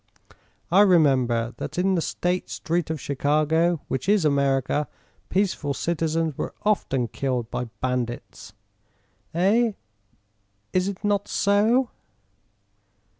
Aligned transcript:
I 0.71 0.81
remember 0.81 1.53
that 1.57 1.77
in 1.77 1.93
the 1.93 2.01
State 2.01 2.49
street 2.49 2.89
of 2.89 2.99
Chicago, 2.99 3.81
which 3.87 4.09
is 4.09 4.25
America, 4.25 4.87
peaceful 5.29 5.75
citizens 5.75 6.35
were 6.35 6.55
often 6.63 7.07
killed 7.07 7.51
by 7.51 7.65
bandits. 7.81 8.53
Eh, 9.35 9.73
is 10.73 10.87
it 10.87 11.03
not 11.03 11.27
so?" 11.27 11.91